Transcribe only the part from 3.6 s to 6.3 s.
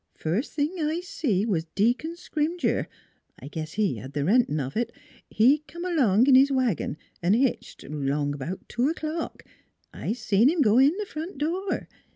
he had th' rentin' of it he come along